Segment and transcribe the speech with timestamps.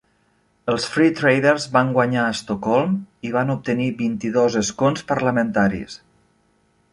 [0.71, 2.95] Els Free Traders van guanyar a Estocolm
[3.31, 6.01] i van obtenir vint-i-dos escons parlamentaris.